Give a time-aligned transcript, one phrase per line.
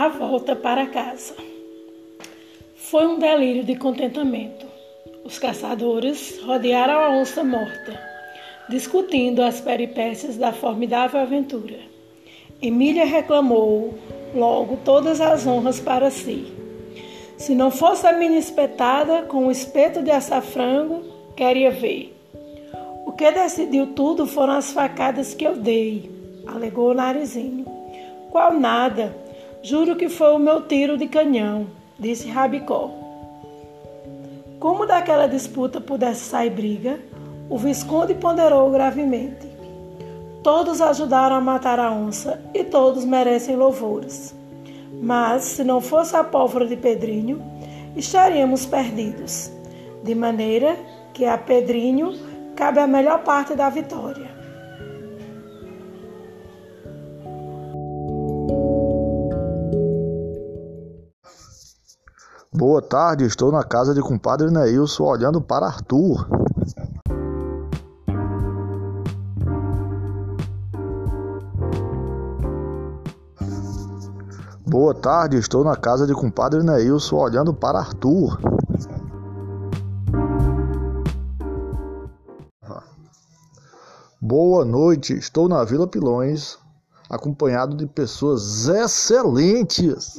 [0.00, 1.34] A volta para casa.
[2.76, 4.64] Foi um delírio de contentamento.
[5.24, 8.00] Os caçadores rodearam a onça morta,
[8.68, 11.80] discutindo as peripécias da formidável aventura.
[12.62, 13.98] Emília reclamou
[14.32, 16.46] logo todas as honras para si.
[17.36, 21.02] Se não fosse a minha espetada com o espeto de açafrango,
[21.36, 22.16] queria ver.
[23.04, 26.08] O que decidiu tudo foram as facadas que eu dei,
[26.46, 27.66] alegou o narizinho.
[28.30, 29.26] Qual nada?
[29.62, 31.66] Juro que foi o meu tiro de canhão,
[31.98, 32.90] disse Rabicó.
[34.60, 37.00] Como daquela disputa pudesse sair briga,
[37.50, 39.48] o Visconde ponderou gravemente.
[40.44, 44.34] Todos ajudaram a matar a onça e todos merecem louvores.
[45.02, 47.42] Mas, se não fosse a pólvora de Pedrinho,
[47.96, 49.50] estaríamos perdidos.
[50.04, 50.76] De maneira
[51.12, 52.14] que a Pedrinho
[52.54, 54.28] cabe a melhor parte da vitória.
[62.50, 66.26] Boa tarde, estou na casa de compadre Neilson olhando para Arthur.
[74.66, 78.40] Boa tarde, estou na casa de compadre Neilson olhando para Arthur.
[84.18, 86.58] Boa noite, estou na Vila Pilões,
[87.10, 90.18] acompanhado de pessoas excelentes.